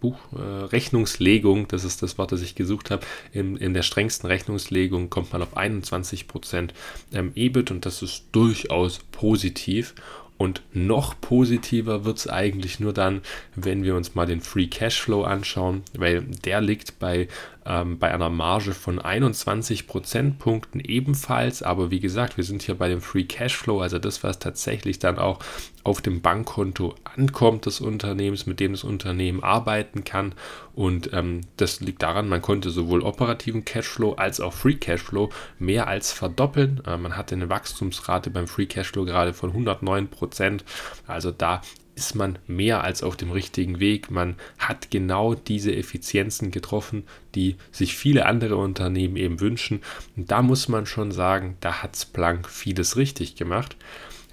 [0.00, 3.06] Buchrechnungslegung, äh, das ist das Wort, das ich gesucht habe.
[3.32, 6.70] In, in der strengsten Rechnungslegung kommt man auf 21%
[7.12, 9.94] ähm, EBIT und das ist durchaus positiv.
[10.38, 13.20] Und noch positiver wird es eigentlich nur dann,
[13.54, 17.28] wenn wir uns mal den Free Cashflow anschauen, weil der liegt bei
[17.66, 21.62] ähm, bei einer Marge von 21 Prozentpunkten ebenfalls.
[21.62, 25.18] Aber wie gesagt, wir sind hier bei dem Free Cashflow, also das, was tatsächlich dann
[25.18, 25.38] auch
[25.84, 30.34] auf dem Bankkonto ankommt des Unternehmens, mit dem das Unternehmen arbeiten kann.
[30.74, 35.88] Und ähm, das liegt daran, man konnte sowohl operativen Cashflow als auch Free Cashflow mehr
[35.88, 36.82] als verdoppeln.
[36.86, 40.64] Äh, man hatte eine Wachstumsrate beim Free Cashflow gerade von 109 Prozent.
[41.06, 41.62] Also da
[41.94, 44.10] ist man mehr als auf dem richtigen Weg.
[44.10, 49.82] Man hat genau diese Effizienzen getroffen, die sich viele andere Unternehmen eben wünschen.
[50.16, 53.76] Und da muss man schon sagen, da hat Splunk vieles richtig gemacht.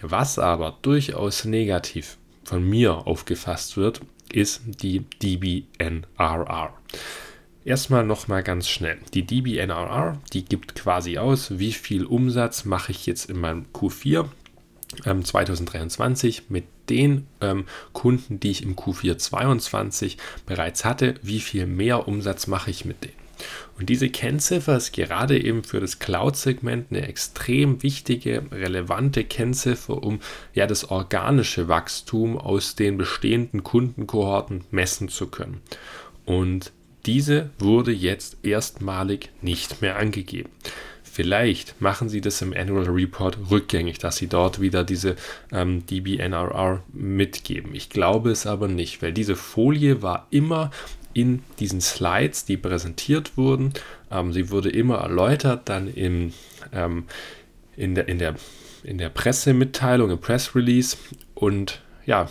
[0.01, 6.73] Was aber durchaus negativ von mir aufgefasst wird, ist die DBNRR.
[7.65, 8.97] Erstmal nochmal ganz schnell.
[9.13, 14.25] Die DBNRR, die gibt quasi aus, wie viel Umsatz mache ich jetzt in meinem Q4
[15.05, 21.65] ähm, 2023 mit den ähm, Kunden, die ich im Q4 22 bereits hatte, wie viel
[21.65, 23.19] mehr Umsatz mache ich mit denen.
[23.77, 30.19] Und diese Kennziffer ist gerade eben für das Cloud-Segment eine extrem wichtige, relevante Kennziffer, um
[30.53, 35.61] ja das organische Wachstum aus den bestehenden Kundenkohorten messen zu können.
[36.25, 36.73] Und
[37.05, 40.49] diese wurde jetzt erstmalig nicht mehr angegeben.
[41.19, 45.17] Vielleicht machen sie das im Annual Report rückgängig, dass sie dort wieder diese
[45.51, 47.75] ähm, DBNRR mitgeben.
[47.75, 50.71] Ich glaube es aber nicht, weil diese Folie war immer
[51.13, 53.73] in diesen Slides, die präsentiert wurden.
[54.09, 56.31] Ähm, sie wurde immer erläutert, dann im,
[56.71, 57.03] ähm,
[57.75, 58.35] in, der, in, der,
[58.83, 60.95] in der Pressemitteilung, im Press Release.
[61.35, 62.29] Und ja,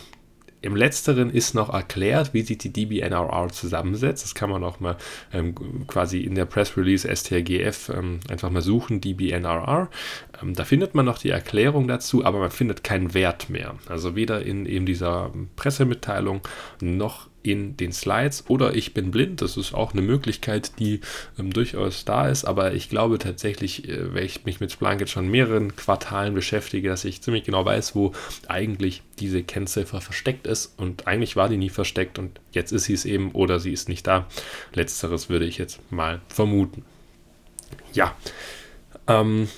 [0.61, 4.25] im letzteren ist noch erklärt, wie sich die DBNRR zusammensetzt.
[4.25, 4.97] Das kann man auch mal
[5.33, 5.55] ähm,
[5.87, 9.89] quasi in der Press Release STRGF ähm, einfach mal suchen, DBNRR.
[10.43, 13.77] Ähm, da findet man noch die Erklärung dazu, aber man findet keinen Wert mehr.
[13.87, 16.41] Also weder in eben dieser Pressemitteilung
[16.81, 19.43] noch in den Slides oder ich bin blind.
[19.43, 21.01] Das ist auch eine Möglichkeit, die
[21.39, 22.45] ähm, durchaus da ist.
[22.45, 26.89] Aber ich glaube tatsächlich, äh, weil ich mich mit Splunk jetzt schon mehreren Quartalen beschäftige,
[26.89, 28.13] dass ich ziemlich genau weiß, wo
[28.47, 30.75] eigentlich diese Kennziffer versteckt ist.
[30.79, 33.89] Und eigentlich war die nie versteckt und jetzt ist sie es eben oder sie ist
[33.89, 34.27] nicht da.
[34.73, 36.85] Letzteres würde ich jetzt mal vermuten.
[37.93, 38.15] Ja.
[39.07, 39.49] Ähm,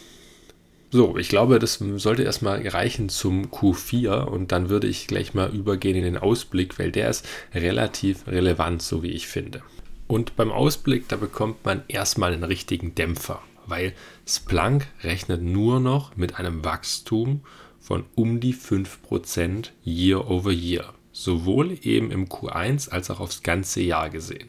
[0.93, 5.55] so, ich glaube, das sollte erstmal reichen zum Q4 und dann würde ich gleich mal
[5.55, 9.63] übergehen in den Ausblick, weil der ist relativ relevant, so wie ich finde.
[10.09, 13.93] Und beim Ausblick, da bekommt man erstmal einen richtigen Dämpfer, weil
[14.27, 17.43] Splunk rechnet nur noch mit einem Wachstum
[17.79, 23.83] von um die 5% year over year sowohl eben im Q1 als auch aufs ganze
[23.83, 24.49] Jahr gesehen.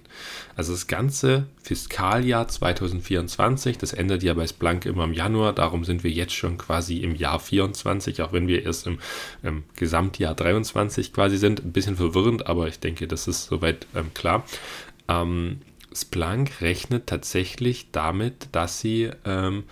[0.55, 6.03] Also das ganze Fiskaljahr 2024, das endet ja bei Splunk immer im Januar, darum sind
[6.03, 8.99] wir jetzt schon quasi im Jahr 24, auch wenn wir erst im,
[9.43, 11.63] im Gesamtjahr 23 quasi sind.
[11.63, 14.45] Ein bisschen verwirrend, aber ich denke, das ist soweit ähm, klar.
[15.07, 15.61] Ähm,
[15.93, 19.63] Splunk rechnet tatsächlich damit, dass sie ähm,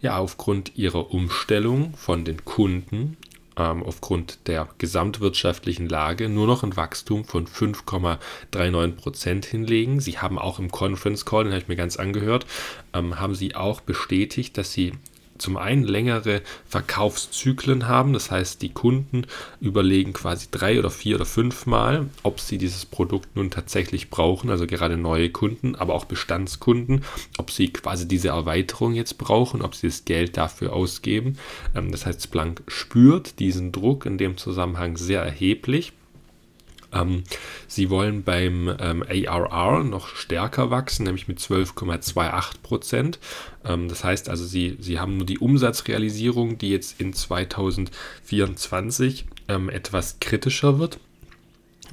[0.00, 3.16] ja aufgrund ihrer Umstellung von den Kunden
[3.56, 10.00] ähm, aufgrund der gesamtwirtschaftlichen Lage nur noch ein Wachstum von 5,39 Prozent hinlegen.
[10.00, 12.46] Sie haben auch im Conference Call, den habe ich mir ganz angehört,
[12.92, 14.92] ähm, haben sie auch bestätigt, dass sie
[15.38, 18.12] zum einen längere Verkaufszyklen haben.
[18.12, 19.26] Das heißt, die Kunden
[19.60, 24.50] überlegen quasi drei oder vier oder fünf Mal, ob sie dieses Produkt nun tatsächlich brauchen.
[24.50, 27.04] Also gerade neue Kunden, aber auch Bestandskunden,
[27.38, 31.38] ob sie quasi diese Erweiterung jetzt brauchen, ob sie das Geld dafür ausgeben.
[31.74, 35.92] Ähm, das heißt, Splunk spürt diesen Druck in dem Zusammenhang sehr erheblich.
[36.92, 37.22] Ähm,
[37.68, 43.20] sie wollen beim ähm, ARR noch stärker wachsen, nämlich mit 12,28 Prozent.
[43.64, 49.68] Ähm, das heißt also, sie, sie haben nur die Umsatzrealisierung, die jetzt in 2024 ähm,
[49.68, 50.98] etwas kritischer wird.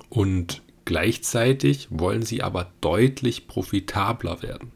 [0.09, 4.73] Und Gleichzeitig wollen sie aber deutlich profitabler werden.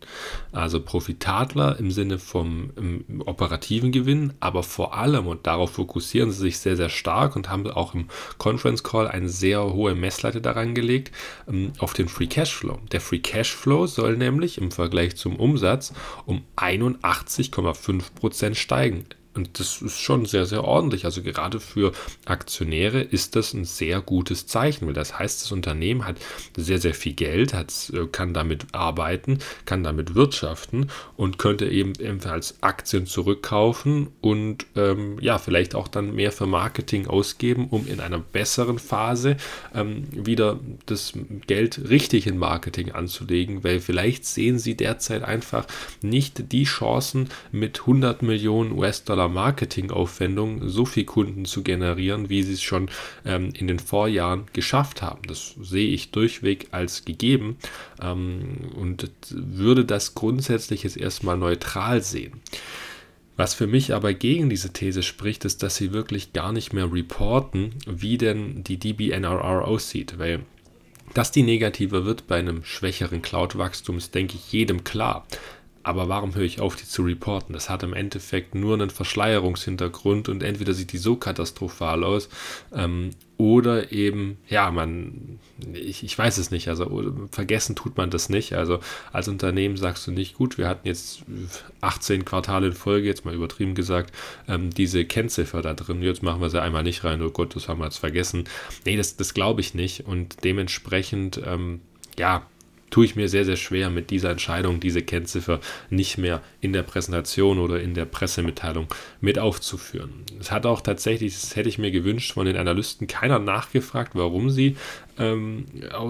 [0.54, 6.40] Also profitabler im Sinne vom im operativen Gewinn, aber vor allem, und darauf fokussieren sie
[6.40, 10.76] sich sehr, sehr stark und haben auch im Conference Call eine sehr hohe Messlatte daran
[10.76, 11.14] gelegt,
[11.48, 12.80] ähm, auf den Free Cashflow.
[12.92, 15.94] Der Free Cashflow soll nämlich im Vergleich zum Umsatz
[16.26, 19.04] um 81,5% steigen.
[19.38, 21.06] Und das ist schon sehr, sehr ordentlich.
[21.06, 21.92] Also gerade für
[22.26, 26.18] Aktionäre ist das ein sehr gutes Zeichen, weil das heißt, das Unternehmen hat
[26.56, 31.94] sehr, sehr viel Geld, hat, äh, kann damit arbeiten, kann damit wirtschaften und könnte eben
[32.00, 38.00] ebenfalls Aktien zurückkaufen und ähm, ja, vielleicht auch dann mehr für Marketing ausgeben, um in
[38.00, 39.38] einer besseren Phase
[39.76, 41.14] ähm, wieder das
[41.46, 45.68] Geld richtig in Marketing anzulegen, weil vielleicht sehen sie derzeit einfach
[46.02, 52.54] nicht die Chancen mit 100 Millionen US-Dollar Marketingaufwendung so viel Kunden zu generieren, wie sie
[52.54, 52.90] es schon
[53.26, 55.22] ähm, in den Vorjahren geschafft haben.
[55.28, 57.58] Das sehe ich durchweg als gegeben
[58.02, 62.42] ähm, und würde das grundsätzlich jetzt erstmal neutral sehen.
[63.38, 66.92] Was für mich aber gegen diese These spricht, ist, dass sie wirklich gar nicht mehr
[66.92, 70.42] reporten, wie denn die DBNRR aussieht, weil
[71.14, 75.26] dass die negativer wird bei einem schwächeren Cloud-Wachstum, ist, denke ich, jedem klar.
[75.88, 77.54] Aber warum höre ich auf, die zu reporten?
[77.54, 82.28] Das hat im Endeffekt nur einen Verschleierungshintergrund und entweder sieht die so katastrophal aus
[82.76, 85.40] ähm, oder eben, ja, man,
[85.72, 88.52] ich, ich weiß es nicht, also vergessen tut man das nicht.
[88.52, 88.80] Also
[89.14, 91.22] als Unternehmen sagst du nicht, gut, wir hatten jetzt
[91.80, 94.14] 18 Quartale in Folge, jetzt mal übertrieben gesagt,
[94.50, 97.70] ähm, diese Kennziffer da drin, jetzt machen wir sie einmal nicht rein, oh Gott, das
[97.70, 98.44] haben wir jetzt vergessen.
[98.84, 101.80] Nee, das, das glaube ich nicht und dementsprechend, ähm,
[102.20, 102.46] ja,
[102.90, 106.84] tue ich mir sehr, sehr schwer mit dieser Entscheidung, diese Kennziffer nicht mehr in der
[106.84, 108.88] Präsentation oder in der Pressemitteilung
[109.22, 110.24] mit aufzuführen.
[110.40, 114.50] Es hat auch tatsächlich, das hätte ich mir gewünscht, von den Analysten keiner nachgefragt, warum
[114.50, 114.78] sie
[115.18, 115.66] ähm,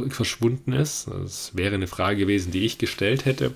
[0.09, 1.07] verschwunden ist.
[1.07, 3.53] Das wäre eine Frage gewesen, die ich gestellt hätte.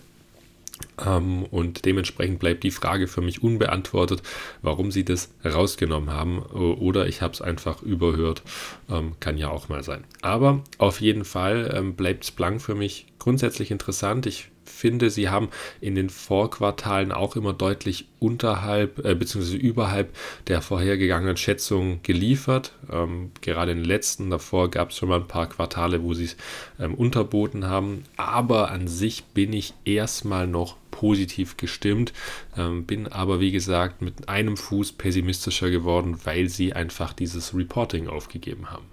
[1.06, 4.22] Ähm, und dementsprechend bleibt die Frage für mich unbeantwortet,
[4.62, 6.39] warum sie das rausgenommen haben.
[6.39, 8.44] Oder ich habe es einfach überhört.
[8.89, 10.04] Ähm, kann ja auch mal sein.
[10.22, 14.26] Aber auf jeden Fall ähm, bleibt Splunk für mich grundsätzlich interessant.
[14.26, 19.55] Ich finde, sie haben in den Vorquartalen auch immer deutlich unterhalb äh, bzw.
[19.55, 20.15] überhalb
[20.47, 22.73] der vorhergegangenen Schätzungen geliefert.
[22.91, 26.25] Ähm, gerade in den letzten davor gab es schon mal ein paar Quartale, wo sie
[26.25, 26.38] es
[26.79, 28.03] ähm, unterboten haben.
[28.17, 32.13] Aber an sich bin ich erstmal noch positiv gestimmt,
[32.57, 38.07] ähm, bin aber wie gesagt mit einem Fuß pessimistischer geworden, weil sie einfach dieses Reporting
[38.07, 38.90] aufgegeben haben.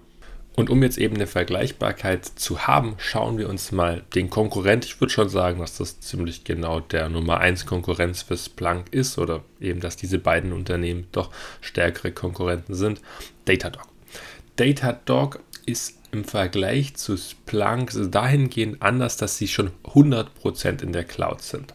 [0.59, 4.83] Und um jetzt eben eine Vergleichbarkeit zu haben, schauen wir uns mal den Konkurrent.
[4.83, 9.17] Ich würde schon sagen, dass das ziemlich genau der Nummer 1 Konkurrenz für Splunk ist
[9.17, 12.99] oder eben, dass diese beiden Unternehmen doch stärkere Konkurrenten sind.
[13.45, 13.87] Datadog.
[14.57, 21.41] Datadog ist im Vergleich zu Splunk dahingehend anders, dass sie schon 100% in der Cloud
[21.41, 21.73] sind.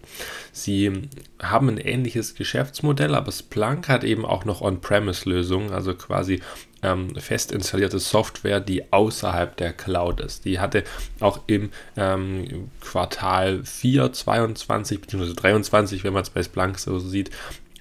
[0.53, 1.09] Sie
[1.43, 6.41] haben ein ähnliches Geschäftsmodell, aber Splunk hat eben auch noch On-Premise-Lösungen, also quasi
[6.83, 10.45] ähm, fest installierte Software, die außerhalb der Cloud ist.
[10.45, 10.85] Die hatte
[11.21, 15.35] auch im ähm, Quartal 4, 22 bzw.
[15.35, 17.31] 23, wenn man es bei Splunk so sieht,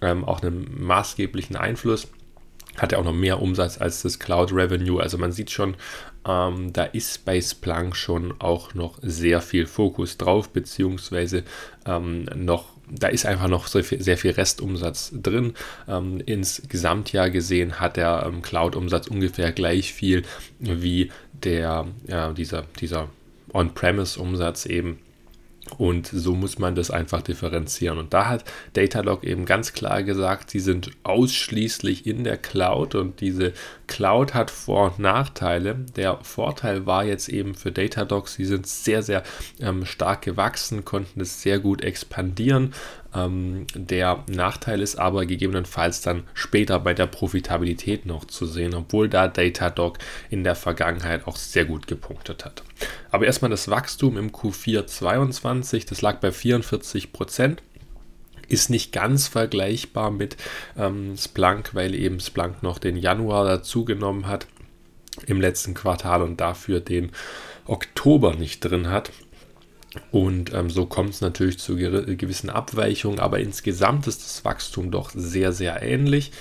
[0.02, 2.08] ähm, auch einen maßgeblichen Einfluss
[2.78, 5.02] hat ja auch noch mehr Umsatz als das Cloud Revenue.
[5.02, 5.76] Also man sieht schon,
[6.28, 11.44] ähm, da ist bei Splunk schon auch noch sehr viel Fokus drauf, beziehungsweise
[11.86, 15.54] ähm, noch da ist einfach noch sehr viel, sehr viel Restumsatz drin.
[15.88, 20.24] Ähm, ins Gesamtjahr gesehen hat der ähm, Cloud-Umsatz ungefähr gleich viel
[20.60, 23.10] wie der, ja, dieser, dieser
[23.54, 25.00] On-Premise-Umsatz eben.
[25.78, 27.98] Und so muss man das einfach differenzieren.
[27.98, 33.22] Und da hat Datalog eben ganz klar gesagt, sie sind ausschließlich in der Cloud und
[33.22, 33.54] diese
[33.88, 35.76] Cloud hat Vor- und Nachteile.
[35.96, 39.24] Der Vorteil war jetzt eben für Datadog, sie sind sehr, sehr
[39.62, 42.74] ähm, stark gewachsen, konnten es sehr gut expandieren.
[43.16, 49.10] Ähm, der Nachteil ist aber gegebenenfalls dann später bei der Profitabilität noch zu sehen, obwohl
[49.10, 49.98] da Datadog
[50.30, 52.64] in der Vergangenheit auch sehr gut gepunktet hat.
[53.12, 57.62] Aber erstmal das Wachstum im Q4 22, das lag bei 44 Prozent
[58.50, 60.38] ist nicht ganz vergleichbar mit
[60.78, 64.48] ähm, Splunk, weil eben Splunk noch den Januar dazugenommen hat
[65.26, 67.12] im letzten Quartal und dafür den
[67.66, 69.12] Oktober nicht drin hat.
[70.12, 75.12] Und ähm, so kommt es natürlich zu gewissen Abweichungen, aber insgesamt ist das Wachstum doch
[75.14, 76.32] sehr, sehr ähnlich.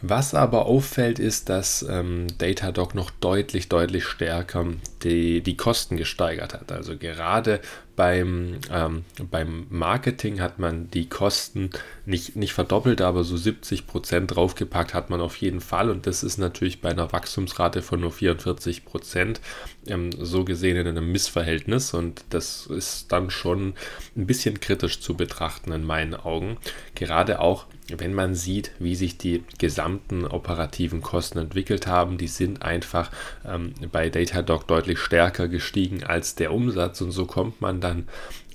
[0.00, 4.66] Was aber auffällt, ist, dass ähm, Datadog noch deutlich, deutlich stärker
[5.02, 6.70] die, die Kosten gesteigert hat.
[6.70, 7.60] Also gerade
[7.98, 11.70] beim, ähm, beim Marketing hat man die Kosten
[12.06, 15.90] nicht, nicht verdoppelt, aber so 70 Prozent draufgepackt hat man auf jeden Fall.
[15.90, 19.40] Und das ist natürlich bei einer Wachstumsrate von nur 44 Prozent
[19.88, 21.92] ähm, so gesehen in einem Missverhältnis.
[21.92, 23.74] Und das ist dann schon
[24.16, 26.56] ein bisschen kritisch zu betrachten in meinen Augen.
[26.94, 32.62] Gerade auch wenn man sieht, wie sich die gesamten operativen Kosten entwickelt haben, die sind
[32.62, 33.10] einfach
[33.46, 38.08] ähm, bei Datadog deutlich stärker gestiegen als der Umsatz und so kommt man dann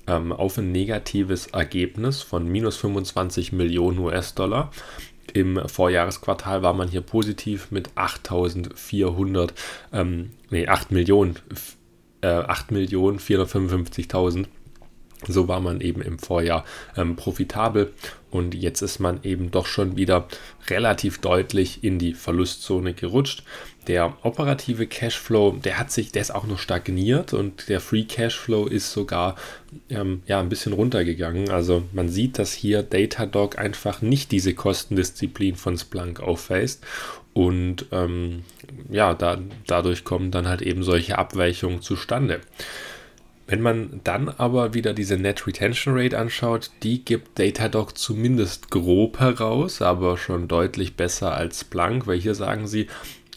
[0.06, 4.70] ähm, auf ein negatives Ergebnis von minus 25 Millionen US-Dollar.
[5.32, 9.50] Im Vorjahresquartal war man hier positiv mit 8.400,
[9.92, 11.36] ähm, nee, 8 Millionen,
[12.20, 14.46] äh, 8 Millionen 455.000
[15.26, 16.64] so war man eben im Vorjahr
[16.96, 17.92] ähm, profitabel
[18.30, 20.28] und jetzt ist man eben doch schon wieder
[20.68, 23.44] relativ deutlich in die Verlustzone gerutscht.
[23.86, 28.66] Der operative Cashflow, der hat sich, der ist auch noch stagniert und der Free Cashflow
[28.66, 29.36] ist sogar
[29.90, 31.50] ähm, ja, ein bisschen runtergegangen.
[31.50, 36.84] Also man sieht, dass hier Datadog einfach nicht diese Kostendisziplin von Splunk aufweist
[37.34, 38.44] und ähm,
[38.90, 42.40] ja, da, dadurch kommen dann halt eben solche Abweichungen zustande.
[43.46, 49.20] Wenn man dann aber wieder diese Net Retention Rate anschaut, die gibt Datadog zumindest grob
[49.20, 52.86] heraus, aber schon deutlich besser als Splunk, weil hier sagen sie,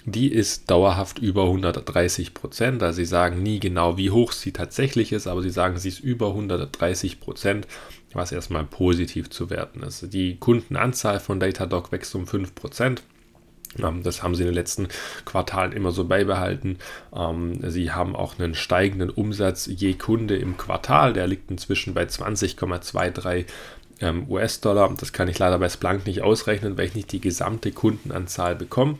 [0.08, 2.82] die ist dauerhaft über 130 Prozent.
[2.82, 6.00] Also sie sagen nie genau, wie hoch sie tatsächlich ist, aber sie sagen, sie ist
[6.00, 7.68] über 130 Prozent.
[8.14, 10.12] was erstmal positiv zu werten ist.
[10.14, 13.00] Die Kundenanzahl von Datadog wächst um 5%.
[13.84, 14.88] Ähm, das haben sie in den letzten
[15.26, 16.78] Quartalen immer so beibehalten.
[17.14, 21.14] Ähm, sie haben auch einen steigenden Umsatz je Kunde im Quartal.
[21.14, 23.46] Der liegt inzwischen bei 20,23
[24.00, 24.92] ähm, US-Dollar.
[24.98, 28.98] Das kann ich leider bei Splunk nicht ausrechnen, weil ich nicht die gesamte Kundenanzahl bekomme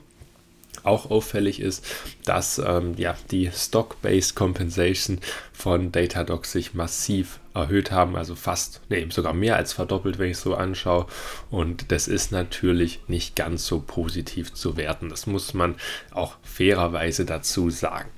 [0.84, 1.86] auch auffällig ist,
[2.26, 5.20] dass ähm, ja, die Stock-Based Compensation
[5.54, 10.38] von Datadog sich massiv erhöht haben, also fast, nee, sogar mehr als verdoppelt, wenn ich
[10.38, 11.08] so anschaue.
[11.50, 15.10] Und das ist natürlich nicht ganz so positiv zu werten.
[15.10, 15.76] Das muss man
[16.12, 18.10] auch fairerweise dazu sagen.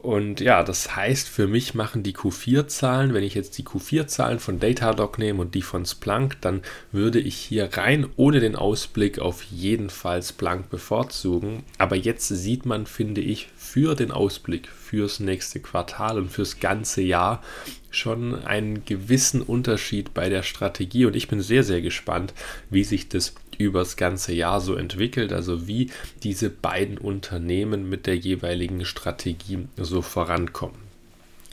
[0.00, 4.60] Und ja, das heißt, für mich machen die Q4-Zahlen, wenn ich jetzt die Q4-Zahlen von
[4.60, 9.42] Datadog nehme und die von Splunk, dann würde ich hier rein ohne den Ausblick auf
[9.42, 11.64] jeden Fall Splunk bevorzugen.
[11.78, 17.02] Aber jetzt sieht man, finde ich, für den Ausblick, fürs nächste Quartal und fürs ganze
[17.02, 17.42] Jahr
[17.90, 21.06] schon einen gewissen Unterschied bei der Strategie.
[21.06, 22.34] Und ich bin sehr, sehr gespannt,
[22.70, 25.90] wie sich das übers ganze Jahr so entwickelt, also wie
[26.22, 30.88] diese beiden Unternehmen mit der jeweiligen Strategie so vorankommen.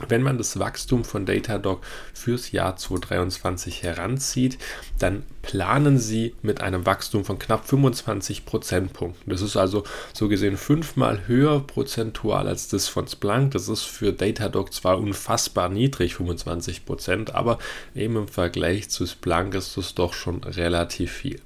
[0.08, 1.80] Wenn man das Wachstum von Datadog
[2.12, 4.58] fürs Jahr 2023 heranzieht,
[4.98, 9.30] dann planen sie mit einem Wachstum von knapp 25 Prozentpunkten.
[9.32, 13.52] Das ist also so gesehen fünfmal höher prozentual als das von Splunk.
[13.52, 17.58] Das ist für Datadog zwar unfassbar niedrig, 25 Prozent, aber
[17.94, 21.40] eben im Vergleich zu Splunk ist das doch schon relativ viel.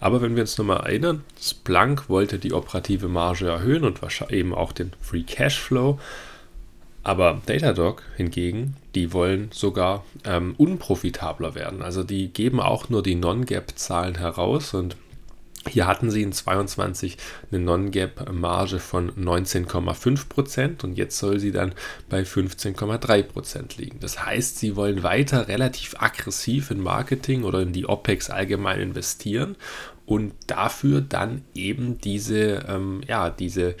[0.00, 4.00] Aber wenn wir uns nochmal erinnern, Splunk wollte die operative Marge erhöhen und
[4.30, 5.98] eben auch den Free Cashflow.
[7.02, 11.82] Aber Datadog hingegen, die wollen sogar ähm, unprofitabler werden.
[11.82, 14.96] Also die geben auch nur die Non-Gap-Zahlen heraus und
[15.68, 17.18] hier hatten sie in 22
[17.50, 21.74] eine Non-Gap-Marge von 19,5% und jetzt soll sie dann
[22.08, 24.00] bei 15,3% liegen.
[24.00, 29.56] Das heißt, sie wollen weiter relativ aggressiv in Marketing oder in die OPEX allgemein investieren
[30.06, 33.76] und dafür dann eben diese, ähm, ja, diese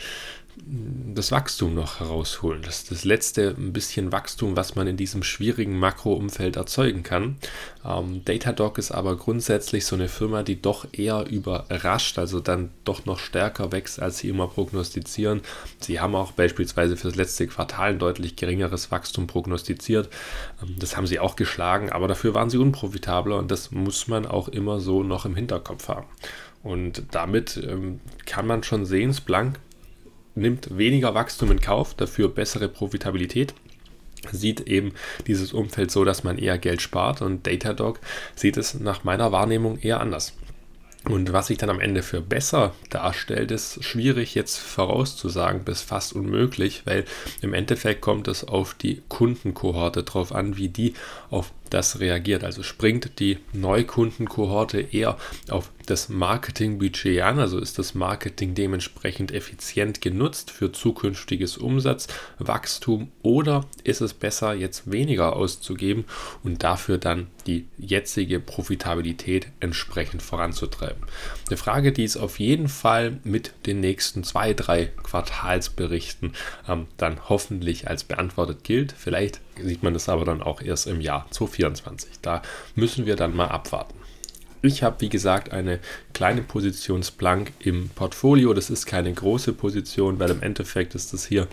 [1.14, 2.62] das Wachstum noch herausholen.
[2.62, 7.38] Das ist das letzte ein bisschen Wachstum, was man in diesem schwierigen Makroumfeld erzeugen kann.
[7.84, 13.04] Ähm, Datadog ist aber grundsätzlich so eine Firma, die doch eher überrascht, also dann doch
[13.04, 15.40] noch stärker wächst, als sie immer prognostizieren.
[15.80, 20.08] Sie haben auch beispielsweise für das letzte Quartal ein deutlich geringeres Wachstum prognostiziert.
[20.62, 24.24] Ähm, das haben sie auch geschlagen, aber dafür waren sie unprofitabler und das muss man
[24.24, 26.06] auch immer so noch im Hinterkopf haben.
[26.62, 29.58] Und damit ähm, kann man schon sehen, Splunk
[30.34, 33.54] nimmt weniger Wachstum in Kauf, dafür bessere Profitabilität.
[34.32, 34.92] Sieht eben
[35.26, 38.00] dieses Umfeld so, dass man eher Geld spart und Datadog
[38.34, 40.34] sieht es nach meiner Wahrnehmung eher anders.
[41.04, 46.12] Und was sich dann am Ende für besser darstellt, ist schwierig jetzt vorauszusagen, bis fast
[46.12, 47.06] unmöglich, weil
[47.40, 50.92] im Endeffekt kommt es auf die Kundenkohorte drauf an, wie die
[51.30, 52.44] auf das reagiert.
[52.44, 55.16] Also springt die Neukundenkohorte eher
[55.48, 63.64] auf das Marketingbudget an, also ist das Marketing dementsprechend effizient genutzt für zukünftiges Umsatzwachstum oder
[63.82, 66.04] ist es besser, jetzt weniger auszugeben
[66.44, 71.02] und dafür dann die jetzige Profitabilität entsprechend voranzutreiben?
[71.48, 76.34] Eine Frage, die es auf jeden Fall mit den nächsten zwei, drei Quartalsberichten
[76.68, 78.94] ähm, dann hoffentlich als beantwortet gilt.
[78.96, 82.20] Vielleicht sieht man das aber dann auch erst im Jahr 2024.
[82.22, 82.42] Da
[82.74, 83.94] müssen wir dann mal abwarten.
[84.62, 85.78] Ich habe, wie gesagt, eine
[86.12, 88.52] kleine Positionsblank im Portfolio.
[88.52, 91.48] Das ist keine große Position, weil im Endeffekt ist das hier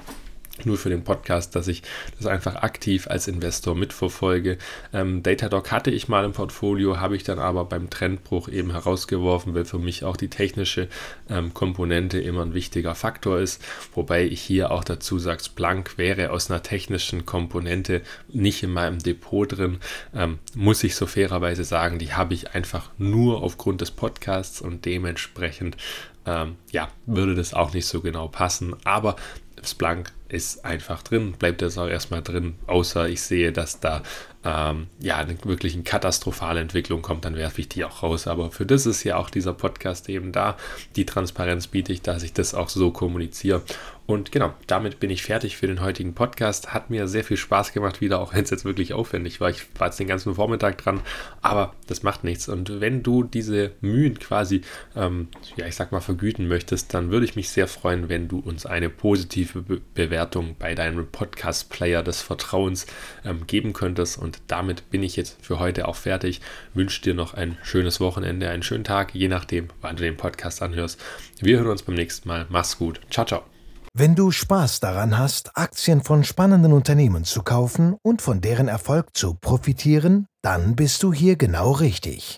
[0.66, 1.84] nur für den Podcast, dass ich
[2.18, 4.58] das einfach aktiv als Investor mitverfolge.
[4.94, 9.54] Ähm, Datadog hatte ich mal im Portfolio, habe ich dann aber beim Trendbruch eben herausgeworfen,
[9.54, 10.88] weil für mich auch die technische
[11.30, 13.64] ähm, Komponente immer ein wichtiger Faktor ist.
[13.94, 19.00] Wobei ich hier auch dazu sage, Splunk wäre aus einer technischen Komponente nicht in meinem
[19.00, 19.80] Depot drin.
[20.14, 24.86] Ähm, muss ich so fairerweise sagen, die habe ich einfach nur aufgrund des Podcasts und
[24.86, 25.78] dementsprechend
[26.26, 28.76] ähm, ja, würde das auch nicht so genau passen.
[28.84, 29.16] Aber
[29.64, 34.04] Splunk ist einfach drin, bleibt das auch erstmal drin, außer ich sehe, dass da
[34.44, 38.28] ähm, ja eine wirklich katastrophale Entwicklung kommt, dann werfe ich die auch raus.
[38.28, 40.58] Aber für das ist ja auch dieser Podcast eben da.
[40.96, 43.62] Die Transparenz biete ich, dass ich das auch so kommuniziere.
[44.08, 46.74] Und genau, damit bin ich fertig für den heutigen Podcast.
[46.74, 49.50] Hat mir sehr viel Spaß gemacht, wieder, auch wenn es jetzt wirklich aufwendig war.
[49.50, 51.02] Ich war jetzt den ganzen Vormittag dran,
[51.42, 52.48] aber das macht nichts.
[52.48, 54.62] Und wenn du diese Mühen quasi,
[54.96, 55.28] ähm,
[55.58, 58.66] ja, ich sag mal, vergüten möchtest, dann würde ich mich sehr freuen, wenn du uns
[58.66, 62.88] eine positive Be Bewertung bei deinem Podcast-Player des Vertrauens
[63.26, 64.18] ähm, geben könntest.
[64.18, 66.40] Und damit bin ich jetzt für heute auch fertig.
[66.74, 70.62] Wünsche dir noch ein schönes Wochenende, einen schönen Tag, je nachdem, wann du den Podcast
[70.62, 70.98] anhörst.
[71.42, 72.46] Wir hören uns beim nächsten Mal.
[72.48, 73.02] Mach's gut.
[73.10, 73.57] Ciao, ciao.
[74.00, 79.18] Wenn du Spaß daran hast, Aktien von spannenden Unternehmen zu kaufen und von deren Erfolg
[79.18, 82.38] zu profitieren, dann bist du hier genau richtig.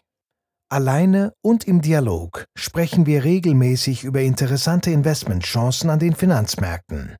[0.71, 7.17] Alleine und im Dialog sprechen wir regelmäßig über interessante Investmentchancen an den Finanzmärkten.